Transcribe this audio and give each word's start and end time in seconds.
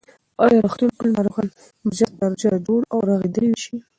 ایا 0.41 0.49
د 0.57 0.61
روغتون 0.65 0.89
ټول 0.97 1.09
ناروغان 1.17 1.47
به 1.85 1.93
ژر 1.97 2.11
تر 2.19 2.31
ژره 2.41 2.59
جوړ 2.67 2.81
او 2.93 2.97
رغېدلي 3.09 3.51
شي؟ 3.63 3.75